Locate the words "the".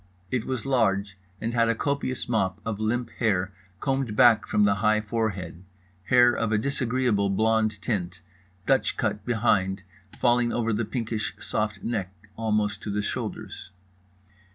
4.65-4.73, 10.73-10.85, 12.89-13.03